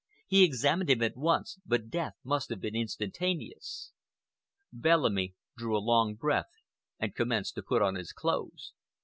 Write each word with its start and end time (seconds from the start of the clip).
"He 0.25 0.43
examined 0.43 0.89
him 0.89 1.03
at 1.03 1.15
once, 1.15 1.59
but 1.63 1.89
death 1.91 2.15
must 2.23 2.49
have 2.49 2.59
been 2.59 2.75
instantaneous." 2.75 3.91
Bellamy 4.73 5.35
drew 5.55 5.77
a 5.77 5.77
long 5.77 6.15
breath 6.15 6.53
and 6.97 7.13
commenced 7.13 7.53
to 7.53 7.61
put 7.61 7.83
on 7.83 7.93
his 7.93 8.11
clothes. 8.11 8.73